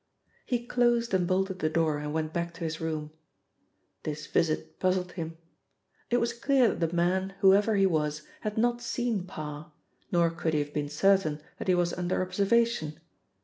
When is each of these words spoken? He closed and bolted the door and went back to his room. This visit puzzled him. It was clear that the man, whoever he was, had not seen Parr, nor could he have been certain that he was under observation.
He 0.47 0.65
closed 0.65 1.13
and 1.13 1.27
bolted 1.27 1.59
the 1.59 1.69
door 1.69 1.99
and 1.99 2.11
went 2.11 2.33
back 2.33 2.55
to 2.55 2.63
his 2.63 2.81
room. 2.81 3.11
This 4.01 4.25
visit 4.25 4.79
puzzled 4.79 5.11
him. 5.11 5.37
It 6.09 6.17
was 6.17 6.33
clear 6.33 6.69
that 6.73 6.79
the 6.89 6.95
man, 6.95 7.35
whoever 7.41 7.75
he 7.75 7.85
was, 7.85 8.23
had 8.39 8.57
not 8.57 8.81
seen 8.81 9.25
Parr, 9.27 9.71
nor 10.11 10.31
could 10.31 10.55
he 10.55 10.59
have 10.59 10.73
been 10.73 10.89
certain 10.89 11.39
that 11.59 11.67
he 11.67 11.75
was 11.75 11.93
under 11.93 12.19
observation. 12.23 12.99